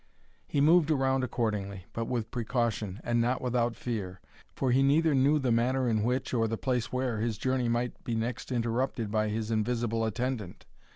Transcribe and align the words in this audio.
He 0.47 0.61
moved 0.61 0.89
around 0.89 1.23
accordingly, 1.23 1.85
but 1.93 2.05
with 2.05 2.31
precaution, 2.31 2.99
and 3.03 3.21
not 3.21 3.39
without 3.39 3.75
fear; 3.75 4.19
for 4.55 4.71
he 4.71 4.81
neither 4.81 5.13
knew 5.13 5.37
the 5.37 5.51
manner 5.51 5.87
in 5.87 6.01
which, 6.01 6.33
or 6.33 6.47
the 6.47 6.57
place 6.57 6.91
where 6.91 7.19
his 7.19 7.37
journey 7.37 7.69
might 7.69 8.03
be 8.03 8.15
next 8.15 8.51
interrupted 8.51 9.11
by 9.11 9.29
his 9.29 9.51
invisible 9.51 10.03
attendant. 10.03 10.65